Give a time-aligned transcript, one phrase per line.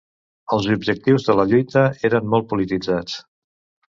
[0.55, 3.21] Els objectius de la lluita eren molt polititzats.